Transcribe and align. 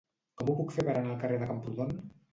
Com 0.41 0.47
ho 0.53 0.55
puc 0.61 0.73
fer 0.77 0.85
per 0.89 0.95
anar 0.95 1.13
al 1.13 1.21
carrer 1.25 1.39
de 1.45 1.51
Camprodon? 1.53 1.97